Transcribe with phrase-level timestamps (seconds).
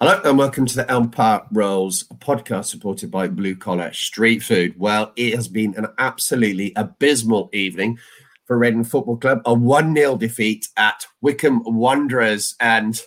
[0.00, 4.78] Hello and welcome to the Elm Park Rolls podcast supported by Blue Collar Street Food.
[4.78, 7.98] Well, it has been an absolutely abysmal evening
[8.44, 9.42] for Reading Football Club.
[9.44, 13.02] A 1 0 defeat at Wycombe Wanderers and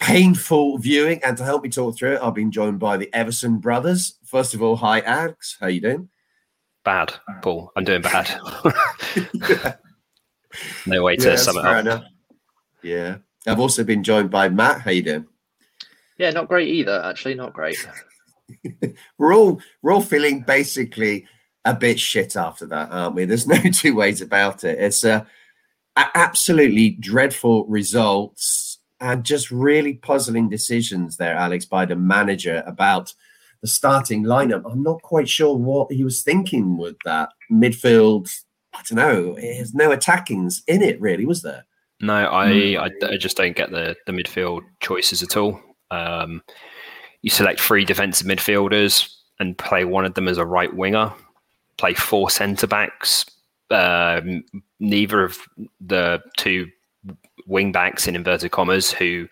[0.00, 1.22] painful viewing.
[1.22, 4.18] And to help me talk through it, I've been joined by the Everson brothers.
[4.24, 5.56] First of all, hi, Alex.
[5.60, 6.08] How you doing?
[6.84, 7.70] Bad, Paul.
[7.76, 8.28] I'm doing bad.
[10.84, 11.78] no way to sum it up.
[11.78, 12.04] Enough.
[12.82, 13.18] Yeah.
[13.46, 14.80] I've also been joined by Matt.
[14.80, 15.26] How you doing?
[16.18, 17.02] Yeah, not great either.
[17.04, 17.76] Actually, not great.
[19.18, 21.26] we're all we're all feeling basically
[21.64, 23.24] a bit shit after that, aren't we?
[23.24, 24.78] There's no two ways about it.
[24.78, 25.26] It's a,
[25.96, 33.14] a absolutely dreadful results and just really puzzling decisions there, Alex, by the manager about
[33.60, 34.62] the starting lineup.
[34.70, 38.28] I'm not quite sure what he was thinking with that midfield.
[38.74, 39.34] I don't know.
[39.34, 41.64] There's no attackings in it, really, was there?
[42.00, 42.78] No, I, mm.
[42.78, 45.60] I, I, just don't get the, the midfield choices at all.
[45.90, 46.42] Um,
[47.22, 51.12] you select three defensive midfielders and play one of them as a right winger,
[51.76, 53.26] play four centre backs.
[53.70, 54.44] Um,
[54.80, 55.38] neither of
[55.80, 56.68] the two
[57.46, 59.28] wing backs in inverted commas who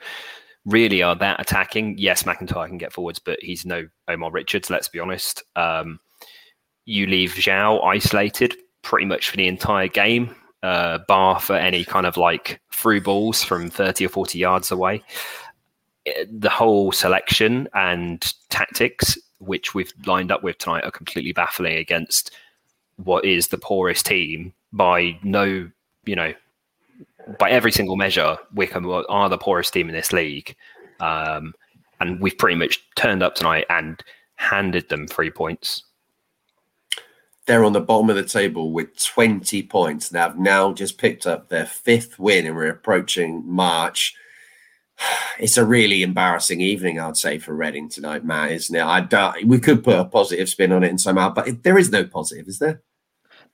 [0.65, 1.97] really are that attacking.
[1.99, 5.43] Yes, McIntyre can get forwards, but he's no Omar Richards, let's be honest.
[5.55, 6.01] Um,
[6.85, 12.07] you leave João isolated pretty much for the entire game, uh, bar for any kind
[12.07, 15.03] of like through balls from 30 or 40 yards away
[16.31, 22.31] the whole selection and tactics which we've lined up with tonight are completely baffling against
[22.97, 25.71] what is the poorest team by no,
[26.05, 26.33] you know,
[27.39, 28.37] by every single measure.
[28.55, 30.57] Wycombe are the poorest team in this league,
[31.01, 31.55] um,
[32.01, 34.03] and we've pretty much turned up tonight and
[34.37, 35.83] handed them three points.
[37.47, 40.11] They're on the bottom of the table with 20 points.
[40.11, 44.15] and have now just picked up their fifth win, and we're approaching March
[45.39, 48.83] it's a really embarrassing evening, I'd say, for Reading tonight, Matt, isn't it?
[48.83, 51.79] I doubt we could put a positive spin on it in somehow, but it, there
[51.79, 52.83] is no positive, is there?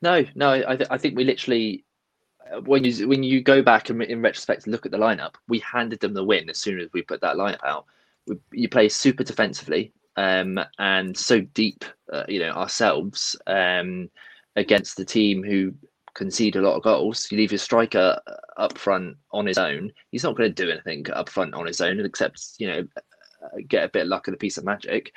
[0.01, 0.51] No, no.
[0.67, 1.85] I, th- I think we literally,
[2.52, 5.58] uh, when you when you go back and in retrospect look at the lineup, we
[5.61, 7.86] handed them the win as soon as we put that lineup out.
[8.27, 14.11] We, you play super defensively um, and so deep, uh, you know, ourselves um,
[14.57, 15.75] against the team who
[16.14, 17.28] concede a lot of goals.
[17.30, 18.20] You leave your striker
[18.56, 19.92] up front on his own.
[20.11, 22.86] He's not going to do anything up front on his own except you know
[23.68, 25.12] get a bit of luck and a piece of magic.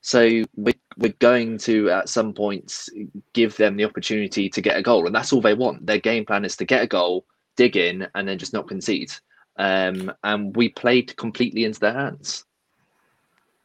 [0.00, 2.88] So we're, we're going to at some points
[3.32, 5.86] give them the opportunity to get a goal, and that's all they want.
[5.86, 9.12] Their game plan is to get a goal, dig in, and then just not concede.
[9.56, 12.44] Um, and we played completely into their hands.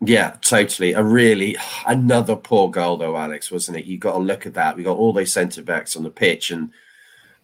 [0.06, 0.94] Yeah, totally.
[0.94, 1.56] A really
[1.86, 3.86] another poor goal though, Alex, wasn't it?
[3.86, 4.76] You got to look at that.
[4.76, 6.72] We got all those centre backs on the pitch, and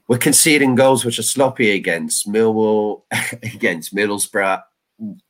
[0.07, 3.03] we're conceding goals which are sloppy against Millwall,
[3.43, 4.61] against Middlesbrough.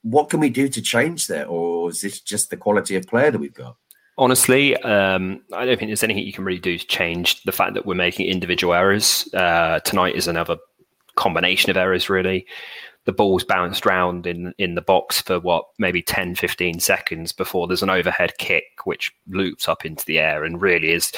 [0.02, 3.30] What can we do to change that, or is this just the quality of player
[3.30, 3.76] that we've got?
[4.18, 7.76] Honestly, um, I don't think there's anything you can really do to change the fact
[7.76, 9.30] that we're making individual errors.
[9.34, 10.58] Uh, tonight is another
[11.16, 12.48] combination of errors, really
[13.10, 17.66] the ball's bounced around in in the box for what maybe 10 15 seconds before
[17.66, 21.12] there's an overhead kick which loops up into the air and really is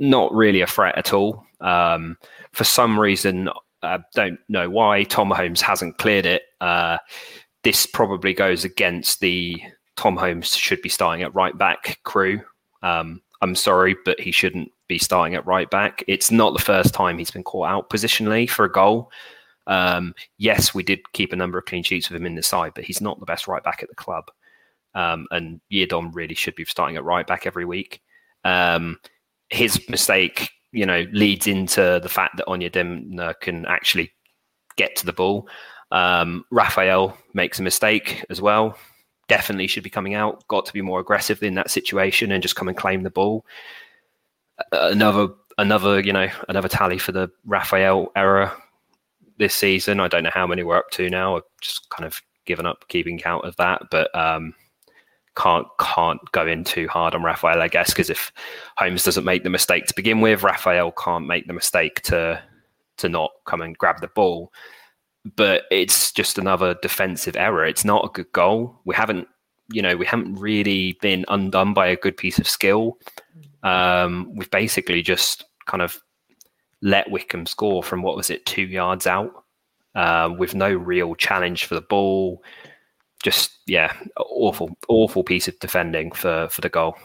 [0.00, 1.46] not really a threat at all.
[1.60, 2.18] Um,
[2.50, 3.48] for some reason
[3.84, 6.42] i don't know why tom holmes hasn't cleared it.
[6.60, 6.98] Uh,
[7.62, 9.62] this probably goes against the
[9.94, 12.40] tom holmes should be starting at right back crew.
[12.82, 16.02] Um, i'm sorry but he shouldn't be starting at right back.
[16.08, 19.12] It's not the first time he's been caught out positionally for a goal
[19.66, 22.72] um, yes, we did keep a number of clean sheets with him in the side,
[22.74, 24.30] but he's not the best right back at the club.
[24.94, 28.00] Um, and Yiadom really should be starting at right back every week.
[28.44, 28.98] Um,
[29.50, 34.12] his mistake, you know, leads into the fact that Onyedinma can actually
[34.76, 35.48] get to the ball.
[35.90, 38.76] Um, Rafael makes a mistake as well.
[39.28, 40.46] Definitely should be coming out.
[40.48, 43.44] Got to be more aggressive in that situation and just come and claim the ball.
[44.72, 45.28] Another,
[45.58, 48.52] another, you know, another tally for the Rafael error
[49.38, 50.00] this season.
[50.00, 51.36] I don't know how many we're up to now.
[51.36, 54.54] I've just kind of given up keeping count of that, but um,
[55.36, 58.32] can't can't go in too hard on Rafael, I guess, because if
[58.76, 62.42] Holmes doesn't make the mistake to begin with, Rafael can't make the mistake to
[62.98, 64.52] to not come and grab the ball.
[65.36, 67.66] But it's just another defensive error.
[67.66, 68.80] It's not a good goal.
[68.84, 69.26] We haven't,
[69.70, 72.98] you know, we haven't really been undone by a good piece of skill.
[73.64, 76.00] Um, we've basically just kind of
[76.82, 79.44] let Wycombe score from what was it, two yards out,
[79.94, 82.42] uh, with no real challenge for the ball.
[83.22, 86.96] Just yeah, awful, awful piece of defending for for the goal.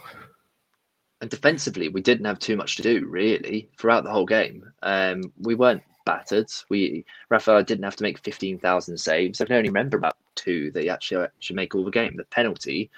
[1.21, 4.69] And defensively, we didn't have too much to do really throughout the whole game.
[4.83, 6.51] Um, we weren't battered.
[6.69, 9.39] We Rafael didn't have to make fifteen thousand saves.
[9.39, 12.15] I can only remember about two that he actually actually make all the game.
[12.17, 12.89] The penalty,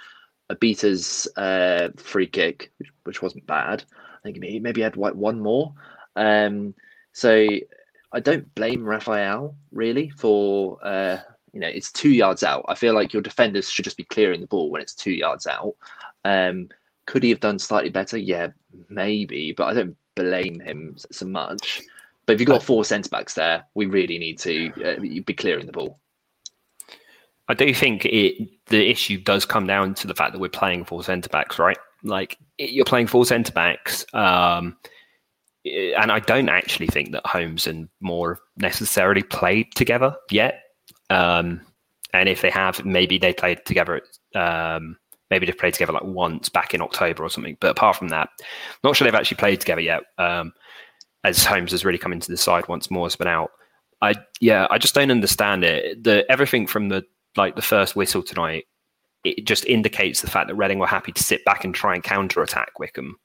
[0.49, 3.83] Obita's uh, free kick, which, which wasn't bad.
[3.93, 5.73] I think maybe, maybe he had like one more.
[6.15, 6.73] Um,
[7.11, 7.47] so
[8.11, 11.19] I don't blame Rafael really for uh,
[11.53, 12.65] you know it's two yards out.
[12.67, 15.47] I feel like your defenders should just be clearing the ball when it's two yards
[15.47, 15.75] out.
[16.25, 16.69] Um,
[17.05, 18.17] could he have done slightly better?
[18.17, 18.49] Yeah,
[18.89, 21.81] maybe, but I don't blame him so much.
[22.25, 25.65] But if you've got four centre backs there, we really need to uh, be clearing
[25.65, 25.99] the ball.
[27.49, 30.85] I do think it the issue does come down to the fact that we're playing
[30.85, 31.77] four centre backs, right?
[32.03, 34.77] Like you're playing four centre backs, um,
[35.65, 40.61] and I don't actually think that Holmes and Moore necessarily played together yet.
[41.09, 41.61] Um,
[42.13, 44.01] and if they have, maybe they played together.
[44.35, 44.97] Um,
[45.29, 47.57] maybe they've played together like once back in October or something.
[47.59, 48.29] But apart from that,
[48.83, 50.03] not sure they've actually played together yet.
[50.17, 50.53] Um,
[51.23, 53.51] as Holmes has really come into the side once more has been out.
[54.01, 56.03] I yeah, I just don't understand it.
[56.03, 57.05] The everything from the
[57.37, 58.65] like the first whistle tonight,
[59.23, 62.03] it just indicates the fact that Reading were happy to sit back and try and
[62.03, 63.15] counter attack Wycombe.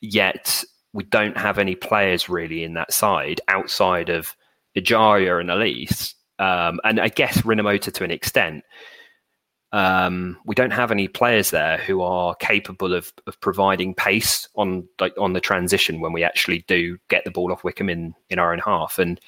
[0.00, 0.64] Yet
[0.94, 4.34] we don't have any players really in that side outside of
[4.76, 8.64] Ejaria and Olise, um, and I guess Rinomhota to an extent.
[9.72, 14.88] Um, we don't have any players there who are capable of, of providing pace on
[15.00, 18.38] like on the transition when we actually do get the ball off Wycombe in, in
[18.38, 19.00] our own half.
[19.00, 19.20] And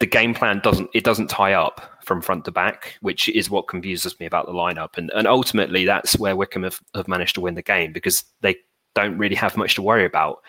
[0.00, 3.68] the game plan doesn't it doesn't tie up from front to back, which is what
[3.68, 4.98] confuses me about the lineup.
[4.98, 8.56] And and ultimately that's where Wycombe have, have managed to win the game because they
[8.96, 10.40] don't really have much to worry about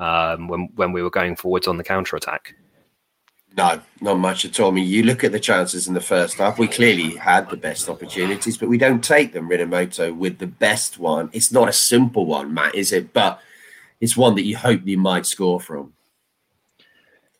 [0.00, 2.54] um, when when we were going forwards on the counter attack.
[3.56, 4.70] No, not much at all.
[4.70, 6.58] I mean, you look at the chances in the first half.
[6.58, 9.48] We clearly had the best opportunities, but we don't take them.
[9.50, 11.30] Rinomhota with the best one.
[11.32, 13.12] It's not a simple one, Matt, is it?
[13.12, 13.40] But
[14.00, 15.92] it's one that you hope you might score from.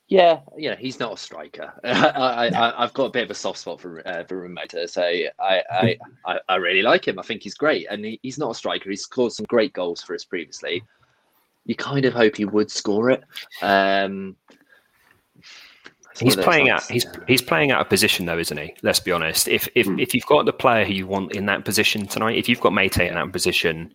[0.09, 1.73] Yeah, you know, he's not a striker.
[1.85, 5.03] I, I, have got a bit of a soft spot for uh, for Rinomhota, so
[5.03, 5.97] I,
[6.27, 7.21] I, I, really like him.
[7.21, 8.91] I think he's great, and he, he's not a striker.
[8.91, 10.83] He's scored some great goals for us previously.
[11.71, 13.23] You kind of hope he would score it.
[13.63, 14.35] Um,
[16.19, 16.83] he's playing out.
[16.91, 18.75] He's he's playing out of position though, isn't he?
[18.83, 19.47] Let's be honest.
[19.47, 20.03] If if mm.
[20.03, 22.73] if you've got the player who you want in that position tonight, if you've got
[22.73, 23.95] Meite in that position,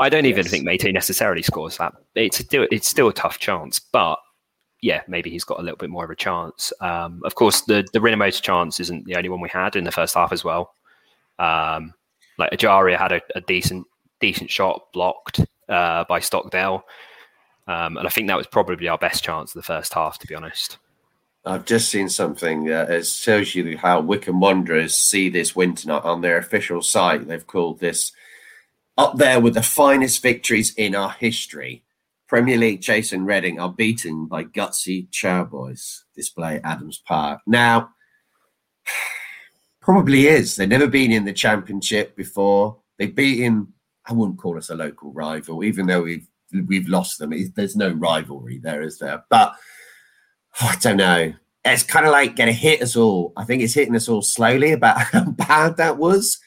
[0.00, 0.50] I don't even yes.
[0.50, 1.92] think Meite necessarily scores that.
[2.16, 4.18] It's still it's still a tough chance, but
[4.82, 6.72] yeah, maybe he's got a little bit more of a chance.
[6.80, 9.92] Um, of course, the the Rinomhota chance isn't the only one we had in the
[9.92, 10.74] first half as well.
[11.38, 11.94] Um,
[12.36, 13.86] like Ejaria had a, a, decent
[14.20, 16.84] decent shot blocked uh, by Stockdale,
[17.66, 20.26] um, and I think that was probably our best chance of the first half, to
[20.26, 20.78] be honest.
[21.44, 26.20] I've just seen something uh, it shows you how Wycombe Wanderers see this winter on
[26.20, 27.28] their official site.
[27.28, 28.10] They've called this
[28.98, 31.84] up there with the finest victories in our history.
[32.26, 35.06] Premier League Chase and Reading are beaten by gutsy
[35.48, 36.04] Boys.
[36.16, 37.40] display Adams Park.
[37.46, 37.90] Now,
[39.80, 40.56] probably is.
[40.56, 42.78] They've never been in the championship before.
[42.98, 43.72] They've beaten,
[44.08, 46.26] I wouldn't call us a local rival, even though we've
[46.66, 47.32] we've lost them.
[47.54, 49.24] There's no rivalry there, is there?
[49.28, 49.54] But
[50.60, 51.32] oh, I don't know.
[51.64, 53.32] It's kind of like going to hit us all.
[53.36, 56.38] I think it's hitting us all slowly about how bad that was.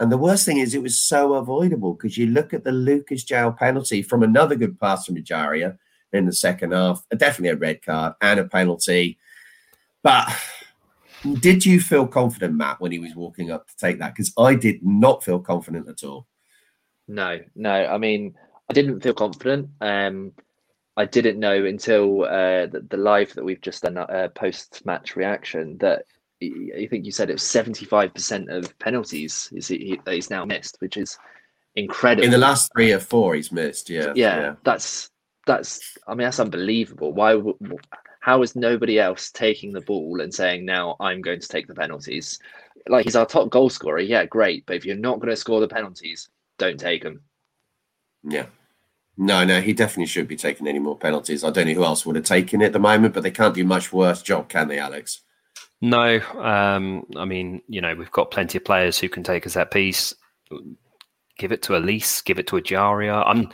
[0.00, 3.24] And the worst thing is, it was so avoidable because you look at the Lucas
[3.24, 5.78] João penalty from another good pass from Ejaria
[6.12, 9.18] in the second half, uh, definitely a red card and a penalty.
[10.02, 10.28] But
[11.40, 14.14] did you feel confident, Matt, when he was walking up to take that?
[14.14, 16.26] Because I did not feel confident at all.
[17.08, 17.70] No, no.
[17.70, 18.34] I mean,
[18.70, 19.70] I didn't feel confident.
[19.80, 20.32] Um,
[20.96, 25.16] I didn't know until uh, the, the, live that we've just done uh, post match
[25.16, 26.04] reaction that
[26.42, 30.44] I think you said it was seventy five percent of penalties is he, he's now
[30.44, 31.18] missed, which is
[31.76, 32.24] incredible.
[32.24, 33.88] In the last three or four, he's missed.
[33.88, 34.54] Yeah, yeah, yeah.
[34.64, 35.10] that's
[35.46, 35.96] that's.
[36.06, 37.12] I mean, that's unbelievable.
[37.12, 37.40] Why?
[38.20, 41.74] How is nobody else taking the ball and saying now I'm going to take the
[41.74, 42.38] penalties?
[42.88, 44.00] Like he's our top goal scorer.
[44.00, 44.66] Yeah, great.
[44.66, 46.28] But if you're not going to score the penalties,
[46.62, 47.22] don't take them.
[48.22, 48.46] Yeah,
[49.16, 51.44] no, no, he definitely should be taking any more penalties.
[51.44, 53.54] I don't know who else would have taken it at the moment, but they can't
[53.54, 55.20] do much worse job, can they, Alex?
[55.80, 59.54] No, um, I mean, you know, we've got plenty of players who can take us
[59.54, 60.14] that piece.
[61.38, 63.22] Give it to Olise, give it to Ejaria.
[63.26, 63.50] I'm,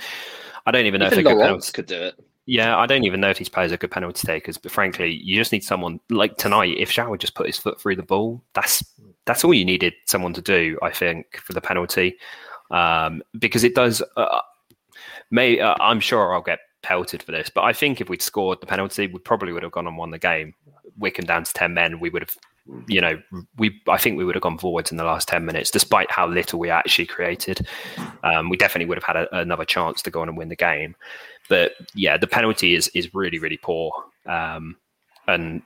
[0.67, 2.15] I don't even know even if penalty could do it.
[2.47, 4.57] Yeah, I don't even know if these players are good penalty takers.
[4.57, 6.77] But frankly, you just need someone like tonight.
[6.79, 8.83] If João would just put his foot through the ball, that's
[9.27, 10.79] that's all you needed someone to do.
[10.83, 12.17] I think for the penalty,
[12.71, 14.03] um, because it does.
[14.17, 14.41] Uh,
[15.31, 18.61] may uh, I'm sure I'll get pelted for this, but I think if we'd scored
[18.61, 20.55] the penalty, we probably would have gone and won the game.
[20.99, 22.37] Wycombe down to ten men, we would have,
[22.89, 23.21] you know,
[23.57, 26.27] we I think we would have gone forwards in the last ten minutes, despite how
[26.27, 27.67] little we actually created.
[28.23, 30.57] Um, we definitely would have had a, another chance to go on and win the
[30.57, 30.97] game.
[31.49, 33.93] But yeah, the penalty is is really really poor.
[34.27, 34.77] Um,
[35.29, 35.63] and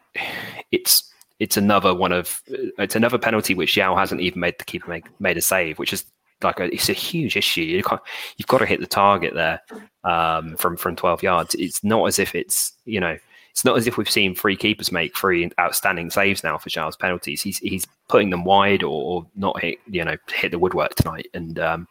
[0.71, 4.91] it's it's another one of it's another penalty which João hasn't even made the keeper
[4.91, 6.05] make, made a save, which is
[6.45, 7.63] like a, it's a huge issue.
[7.63, 8.01] You can't,
[8.37, 9.61] you've got to hit the target there
[10.05, 11.55] um, from from 12 yards.
[11.57, 13.17] It's not as if it's you know
[13.51, 16.97] it's not as if we've seen three keepers make three outstanding saves now for Charles
[16.97, 17.43] penalties.
[17.43, 21.29] He's he's putting them wide or, or not hit you know hit the woodwork tonight,
[21.35, 21.89] and um,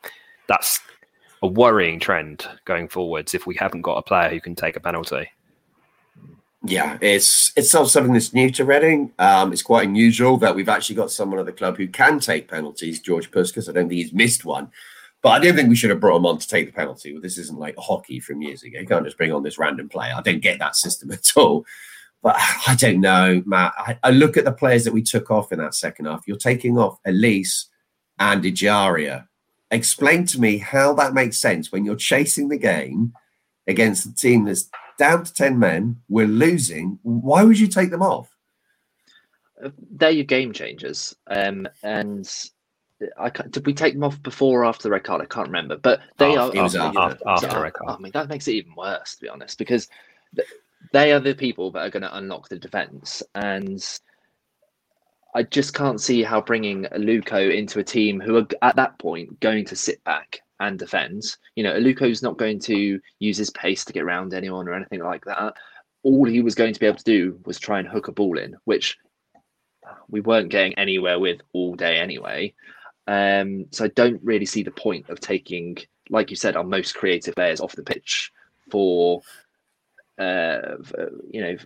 [0.48, 0.80] that's
[1.44, 4.80] a worrying trend going forwards if we haven't got a player who can take a
[4.80, 5.30] penalty.
[6.64, 9.12] Yeah, it's it's something that's new to Reading.
[9.18, 12.48] Um, it's quite unusual that we've actually got someone at the club who can take
[12.48, 13.00] penalties.
[13.00, 14.70] George Puscas, I don't think he's missed one,
[15.24, 17.14] but I don't think we should have brought him on to take the penalty.
[17.14, 18.80] Well, this isn't like hockey from years ago.
[18.80, 20.14] You can't just bring on this random player.
[20.16, 21.66] I don't get that system at all.
[22.22, 22.36] But
[22.68, 23.74] I don't know, Matt.
[23.78, 26.28] I, I look at the players that we took off in that second half.
[26.28, 27.66] You're taking off Olise
[28.20, 29.28] and Ejaria.
[29.72, 33.14] Explain to me how that makes sense when you're chasing the game
[33.68, 37.00] against a team that's down to 10 men, we're losing.
[37.04, 38.36] Why would you take them off?
[39.92, 41.16] They're your game changers.
[41.28, 42.28] Um, and
[43.18, 45.22] I did we take them off before or after the red card?
[45.22, 47.98] I can't remember, but they are after, after, after, after red card.
[47.98, 49.88] I mean, that makes it even worse, to be honest, because
[50.92, 53.24] they are the people that are going to unlock the defense.
[53.36, 53.84] And
[55.34, 59.40] I just can't see how bringing Luco into a team who are at that point
[59.40, 61.24] going to sit back and defend.
[61.56, 65.04] You know, Luco's not going to use his pace to get around anyone or anything
[65.04, 65.56] like that.
[66.04, 68.38] All he was going to be able to do was try and hook a ball
[68.38, 68.98] in, which
[70.08, 72.54] we weren't getting anywhere with all day anyway.
[73.08, 75.78] Um, so I don't really see the point of taking,
[76.10, 78.32] like you said, our most creative players off the pitch
[78.70, 79.22] for,
[80.18, 81.58] uh, for, you know,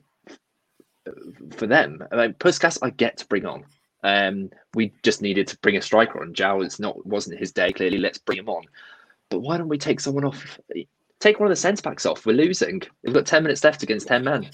[1.58, 2.04] for them.
[2.12, 3.66] I mean, Puscas, I get to bring on.
[4.06, 6.36] Um, we just needed to bring a striker on.
[6.36, 7.74] João it's not wasn't his day.
[7.74, 8.64] Clearly, let's bring him on.
[9.30, 10.60] But why don't we take someone off?
[11.20, 12.24] Take one of the centre backs off.
[12.24, 12.84] We're losing.
[13.04, 14.48] We've got ten minutes left against ten men.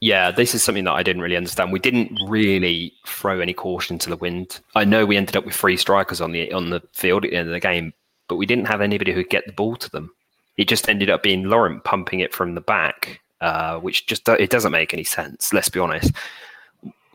[0.00, 1.70] Yeah, this is something that I didn't really understand.
[1.70, 4.58] We didn't really throw any caution to the wind.
[4.74, 7.36] I know we ended up with three strikers on the on the field at the
[7.36, 7.92] end of the game,
[8.26, 10.10] but we didn't have anybody who could get the ball to them.
[10.56, 14.48] It just ended up being Laurent pumping it from the back, uh, which just it
[14.48, 15.52] doesn't make any sense.
[15.52, 16.10] Let's be honest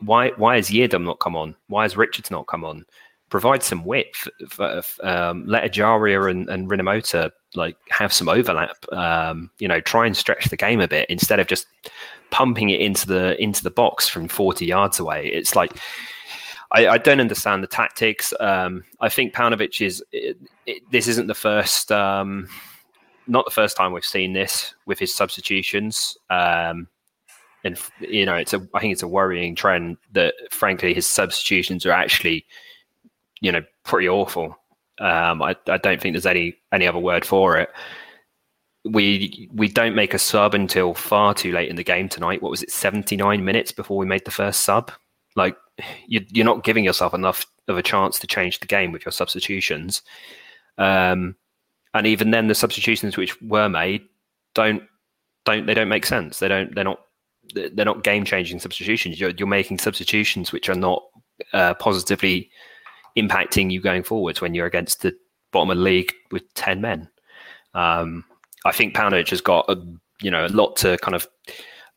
[0.04, 1.54] why why has Yiadom not come on?
[1.68, 2.84] Why has Richards not come on?
[3.30, 4.28] Provide some width.
[4.48, 8.76] For, um, let Ejaria and, and Rinomhota like have some overlap.
[8.92, 11.66] Um, you know, try and stretch the game a bit instead of just
[12.30, 15.26] pumping it into the into the box from forty yards away.
[15.26, 15.72] It's like
[16.72, 18.32] I, I don't understand the tactics.
[18.40, 20.02] Um, I think Paunovic is.
[20.12, 21.90] It, it, this isn't the first.
[21.92, 22.48] Um,
[23.26, 26.18] not the first time we've seen this with his substitutions.
[26.28, 26.88] Um,
[27.64, 31.84] and you know, it's a I think it's a worrying trend that frankly his substitutions
[31.86, 32.44] are actually,
[33.40, 34.58] you know, pretty awful.
[35.00, 37.70] Um, I, I don't think there's any any other word for it.
[38.84, 42.42] We we don't make a sub until far too late in the game tonight.
[42.42, 44.92] What was it, 79 minutes before we made the first sub?
[45.34, 45.56] Like
[46.06, 49.12] you, you're not giving yourself enough of a chance to change the game with your
[49.12, 50.02] substitutions.
[50.76, 51.34] Um,
[51.94, 54.02] and even then, the substitutions which were made
[54.54, 54.82] don't
[55.46, 56.38] don't they don't make sense.
[56.38, 57.00] They don't they're not
[57.54, 59.20] they're not game changing substitutions.
[59.20, 61.02] You're, you're making substitutions which are not
[61.52, 62.50] uh, positively
[63.16, 65.16] impacting you going forwards when you're against the
[65.52, 67.08] bottom of the league with 10 men.
[67.74, 68.24] Um,
[68.64, 69.76] I think Paunovic has got a,
[70.20, 71.26] you know, a lot to kind of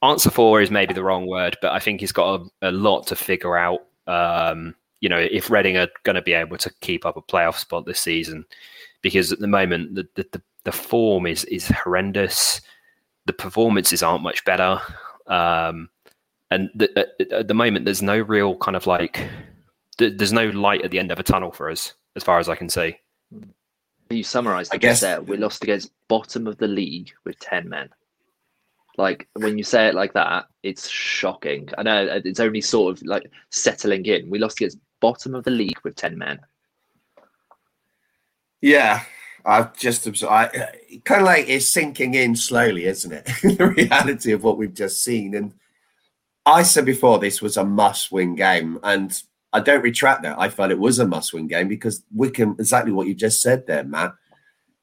[0.03, 3.07] answer for is maybe the wrong word, but I think he's got a, a lot
[3.07, 3.79] to figure out.
[4.05, 7.55] Um, you know, if Reading are going to be able to keep up a playoff
[7.55, 8.45] spot this season,
[9.01, 12.61] because at the moment the, the, the form is is horrendous.
[13.25, 14.81] The performances aren't much better.
[15.27, 15.89] Um,
[16.51, 19.27] and the, at, at, the moment, there's no real kind of like,
[19.97, 22.55] there's no light at the end of a tunnel for us, as far as I
[22.55, 22.97] can see.
[24.09, 24.73] You summarised.
[24.73, 25.21] I guess there.
[25.21, 27.89] we lost against bottom of the league with ten men.
[28.97, 31.69] Like when you say it like that, it's shocking.
[31.77, 34.29] I know uh, it's only sort of like settling in.
[34.29, 36.39] We lost against bottom of the league with ten men.
[38.61, 39.03] Yeah,
[39.47, 40.47] I've just I,
[41.05, 43.25] kind of like it's sinking in slowly, isn't it?
[43.57, 45.33] the reality of what we've just seen.
[45.33, 45.53] And
[46.45, 49.17] I said before this was a must-win game, and
[49.53, 50.37] I don't retract that.
[50.37, 53.85] I felt it was a must-win game because Wycombe, exactly what you just said there,
[53.85, 54.13] Matt.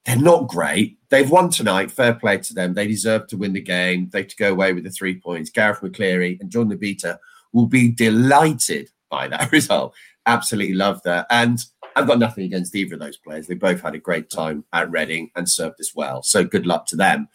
[0.06, 0.99] They're not great.
[1.11, 1.90] They've won tonight.
[1.90, 2.75] Fair play to them.
[2.75, 4.11] They deserve to win the game.
[4.12, 5.50] They to go away with the three points.
[5.50, 7.18] Garath McCleary and Jordan Obita
[7.52, 9.94] will be delighted by that result.
[10.26, 11.26] Absolutely love that.
[11.30, 11.59] And
[11.97, 13.47] I've got nothing against either of those players.
[13.47, 16.23] They both had a great time at Reading and served us well.
[16.23, 17.29] So good luck to them.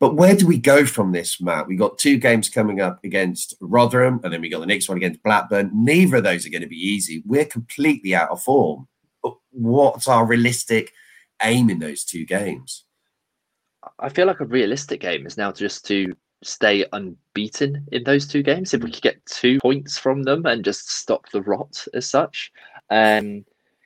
[0.00, 1.68] But where do we go from this, Matt?
[1.68, 4.96] We got two games coming up against Rotherham, and then we got the next one
[4.96, 5.70] against Blackburn.
[5.72, 7.22] Neither of those are going to be easy.
[7.24, 8.88] We're completely out of form.
[9.22, 10.92] But what's our realistic
[11.40, 12.84] aim in those two games?
[14.00, 18.42] I feel like a realistic aim is now just to stay unbeaten in those two
[18.42, 18.74] games.
[18.74, 22.50] If we could get two points from them and just stop the rot as such,
[22.90, 23.44] um,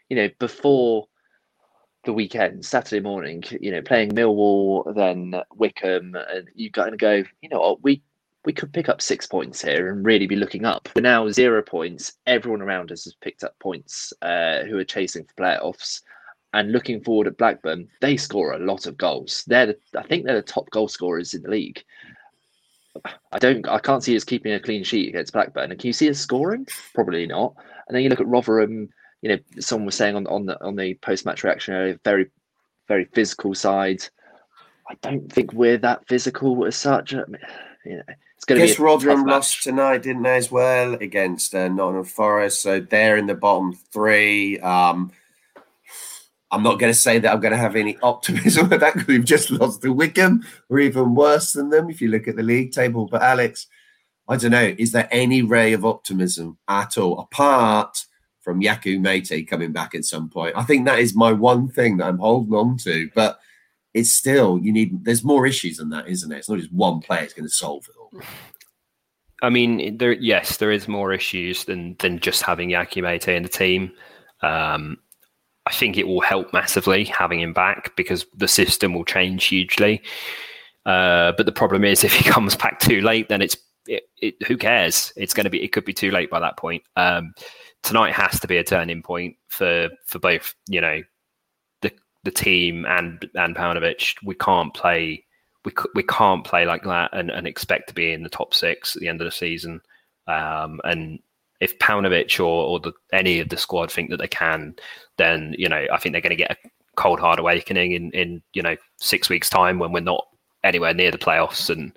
[0.08, 1.06] you know, before
[2.04, 7.24] the weekend, Saturday morning, you know, playing Millwall, then Wycombe, and you got to go,
[7.42, 8.02] you know what, we
[8.44, 10.88] we could pick up six points here and really be looking up.
[10.94, 12.12] We're now zero points.
[12.26, 16.00] Everyone around us has picked up points uh, who are chasing for playoffs.
[16.54, 19.42] And looking forward at Blackburn, they score a lot of goals.
[19.48, 21.82] They're, the, I think, they're the top goal scorers in the league.
[23.32, 25.72] I don't, I can't see us keeping a clean sheet against Blackburn.
[25.72, 26.66] And can you see us scoring?
[26.94, 27.52] Probably not.
[27.88, 28.88] And then you look at Rotherham.
[29.22, 32.30] You know, someone was saying on on the on the post match reaction, a very,
[32.88, 34.02] very physical side.
[34.88, 37.14] I don't think we're that physical as such.
[37.14, 37.38] I mean,
[37.84, 38.02] you know,
[38.36, 38.82] it's going to be.
[38.82, 42.62] Rotherham lost tonight, didn't they, as well against uh, Nottingham Forest?
[42.62, 44.60] So they're in the bottom three.
[44.60, 45.10] Um,
[46.50, 49.08] I'm not going to say that I'm going to have any optimism with that because
[49.08, 50.44] we've just lost to Wycombe.
[50.68, 53.06] We're even worse than them if you look at the league table.
[53.06, 53.66] But Alex,
[54.28, 58.04] I don't know, is there any ray of optimism at all apart
[58.46, 60.54] from Yakou Meite coming back at some point?
[60.56, 63.10] I think that is my one thing that I'm holding on to.
[63.12, 63.40] But
[63.92, 65.04] it's still you need.
[65.04, 66.38] There's more issues than that, isn't it?
[66.38, 68.22] It's not just one player is going to solve it all.
[69.42, 73.42] I mean, there yes, there is more issues than than just having Yakou Meite in
[73.42, 73.90] the team.
[74.42, 74.98] Um,
[75.66, 80.02] I think it will help massively having him back because the system will change hugely.
[80.84, 83.56] Uh, but the problem is, if he comes back too late, then it's
[83.88, 85.12] it, it, who cares?
[85.16, 86.82] It's going to be it could be too late by that point.
[86.96, 87.34] Um,
[87.86, 91.02] tonight has to be a turning point for for both you know
[91.82, 91.92] the
[92.24, 95.24] the team and and Paunovic, we can't play
[95.64, 98.96] we we can't play like that and, and expect to be in the top six
[98.96, 99.80] at the end of the season.
[100.26, 101.20] Um, and
[101.60, 104.74] if Paunovic or, or the, any of the squad think that they can,
[105.16, 108.42] then you know I think they're going to get a cold hard awakening in in
[108.52, 110.26] you know six weeks time when we're not
[110.64, 111.92] anywhere near the playoffs and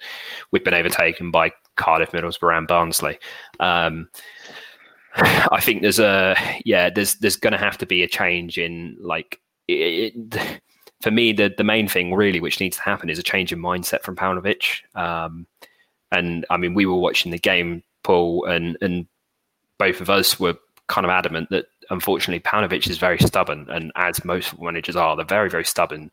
[0.51, 3.17] we've been overtaken by Cardiff, Middlesbrough, and Barnsley.
[3.60, 4.10] Um,
[5.16, 6.36] I think there's a
[6.66, 10.13] yeah there's there's going to have to be a change in like it,
[11.01, 13.60] for me, the the main thing really which needs to happen is a change in
[13.60, 14.82] mindset from Paunovic.
[14.95, 15.48] Um,
[16.12, 19.08] and I mean, we were watching the game, Paul, and and
[19.78, 20.56] both of us were
[20.88, 25.26] kind of adamant that unfortunately Paunovic is very stubborn, and as most managers are, they're
[25.26, 26.12] very very stubborn,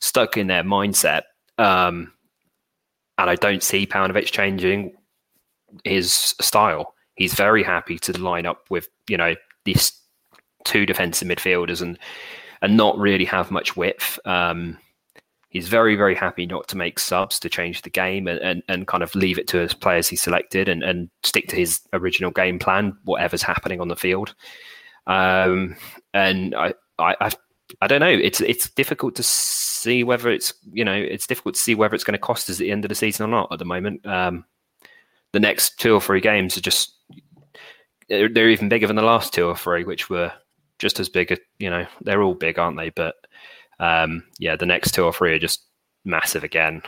[0.00, 1.22] stuck in their mindset.
[1.58, 2.12] Um,
[3.18, 4.94] and I don't see Paunovic changing
[5.84, 6.94] his style.
[7.16, 9.92] He's very happy to line up with you know these
[10.64, 11.98] two defensive midfielders and
[12.62, 14.18] and not really have much width.
[14.24, 14.78] Um,
[15.52, 18.86] he's very, very happy not to make subs to change the game and, and, and
[18.86, 22.30] kind of leave it to his players he selected and, and stick to his original
[22.30, 24.34] game plan, whatever's happening on the field.
[25.06, 25.76] Um,
[26.14, 27.30] and I, I, I,
[27.82, 28.08] I don't know.
[28.08, 32.04] It's it's difficult to see whether it's you know it's difficult to see whether it's
[32.04, 34.06] going to cost us at the end of the season or not at the moment.
[34.06, 34.44] Um,
[35.32, 36.98] the next two or three games are just
[38.12, 40.30] they're, they're even bigger than the last two or three, which were
[40.78, 41.38] just as big.
[41.58, 42.90] You know, they're all big, aren't they?
[42.90, 43.14] But
[43.80, 45.64] um, yeah, the next two or three are just
[46.04, 46.82] massive again.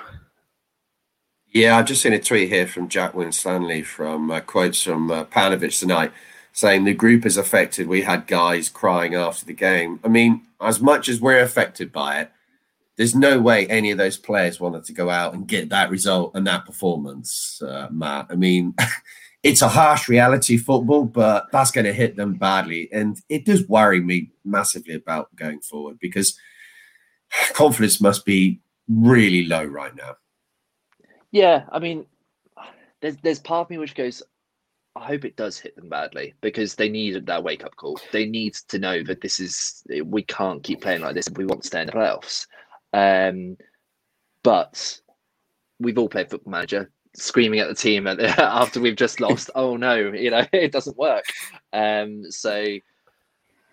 [1.48, 5.24] Yeah, I've just seen a tweet here from Jack Winstanley from uh, quotes from uh,
[5.24, 6.12] Paunovic tonight
[6.52, 7.86] saying the group is affected.
[7.86, 10.00] We had guys crying after the game.
[10.04, 12.30] I mean, as much as we're affected by it,
[12.96, 16.32] there's no way any of those players wanted to go out and get that result
[16.34, 18.26] and that performance, uh, Matt.
[18.30, 18.74] I mean,
[19.44, 22.88] it's a harsh reality football, but that's going to hit them badly.
[22.90, 26.38] And it does worry me massively about going forward because
[27.52, 30.16] confidence must be really low right now.
[31.30, 32.06] Yeah, I mean,
[33.02, 34.22] there's there's part of me which goes,
[34.96, 38.00] I hope it does hit them badly because they need that wake up call.
[38.12, 41.44] They need to know that this is we can't keep playing like this if we
[41.44, 42.46] want to stay in the playoffs.
[42.94, 43.58] Um,
[44.42, 45.00] but
[45.80, 48.06] we've all played Football Manager screaming at the team
[48.38, 49.50] after we've just lost.
[49.54, 51.24] oh no, you know it doesn't work.
[51.72, 52.50] Um, so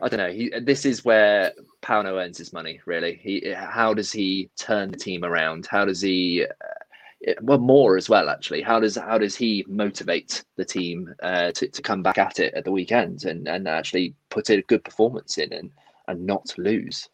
[0.04, 0.32] I don't know.
[0.32, 2.80] He, this is where Pauno earns his money.
[2.86, 5.68] Really, he how does he turn the team around?
[5.70, 6.46] How does he?
[6.46, 8.30] Uh, well, more as well.
[8.30, 12.40] Actually, how does how does he motivate the team uh, to to come back at
[12.40, 15.70] it at the weekend and and actually put a good performance in and
[16.08, 17.10] and not lose?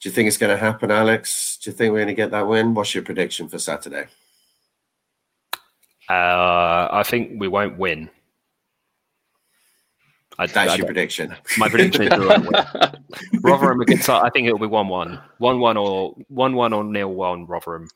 [0.00, 1.58] Do you think it's going to happen, Alex?
[1.58, 2.72] Do you think we're going to get that win?
[2.72, 4.06] What's your prediction for Saturday?
[6.10, 8.10] Uh, I think we won't win.
[10.40, 11.36] I, That's I, your prediction.
[11.56, 12.64] My prediction is we won't win.
[13.42, 14.08] Rotherham against.
[14.08, 17.46] I think it'll be one-one, one-one or one-one or nil-one.
[17.46, 17.88] Rotherham.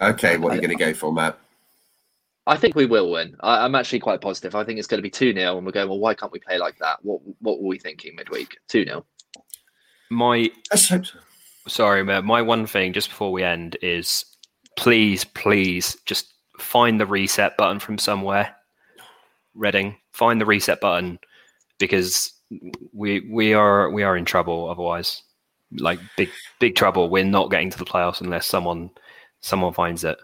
[0.00, 1.38] Okay, what are you going to go for, Matt?
[2.48, 3.36] I think we will win.
[3.40, 4.56] I, am actually quite positive.
[4.56, 6.40] I think it's going to be 2 0, and we're going, well, why can't we
[6.40, 6.98] play like that?
[7.02, 8.56] What What were we thinking midweek?
[8.66, 9.04] 2 0.
[10.10, 10.50] My.
[11.68, 12.24] Sorry, Matt.
[12.24, 14.24] My one thing just before we end is
[14.76, 16.29] please, please, just
[16.60, 18.54] find the reset button from somewhere.
[19.54, 21.18] Reading, find the reset button
[21.78, 22.32] because
[22.92, 25.22] we we are we are in trouble otherwise.
[25.72, 27.10] Like big big trouble.
[27.10, 28.90] We're not getting to the playoffs unless someone
[29.40, 30.18] someone finds it.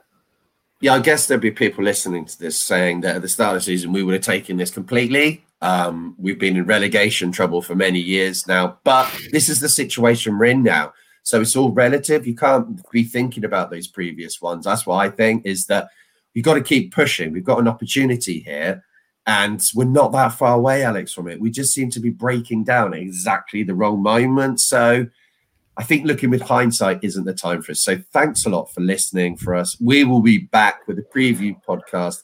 [0.81, 3.63] Yeah, I guess there'd be people listening to this saying that at the start of
[3.63, 5.45] the season we would have taken this completely.
[5.63, 10.37] Um, we've been in relegation trouble for many years now, but this is the situation
[10.37, 10.93] we're in now.
[11.23, 12.27] So it's all relative.
[12.27, 14.65] You can't be thinking about those previous ones.
[14.65, 15.89] That's what I think is that
[16.37, 17.33] you've got to keep pushing.
[17.33, 18.85] We've got an opportunity here,
[19.27, 21.41] and we're not that far away, Alex, from it.
[21.41, 24.61] We just seem to be breaking down at exactly the wrong moment.
[24.61, 25.07] So
[25.79, 27.83] I think looking with hindsight isn't the time for us.
[27.83, 29.81] So thanks a lot for listening for us.
[29.81, 32.23] We will be back with a preview podcast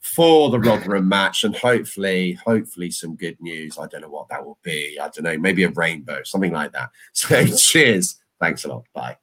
[0.00, 3.78] for the Rotherham match and hopefully, hopefully some good news.
[3.78, 4.98] I don't know what that will be.
[5.00, 6.90] I don't know, maybe a rainbow, something like that.
[7.12, 8.20] So cheers.
[8.40, 8.84] Thanks a lot.
[8.92, 9.18] Bye.